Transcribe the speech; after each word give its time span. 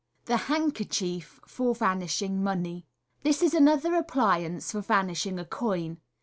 The 0.25 0.37
Handkerchief 0.47 1.39
for 1.45 1.75
Vanishing 1.75 2.41
Money.— 2.43 2.87
This 3.21 3.43
is 3.43 3.53
another 3.53 3.93
appliance 3.93 4.71
for 4.71 4.81
vanishing 4.81 5.37
a 5.37 5.45
coin. 5.45 5.99